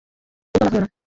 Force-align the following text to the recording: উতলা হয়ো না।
উতলা 0.55 0.67
হয়ো 0.67 0.81
না। 0.81 0.91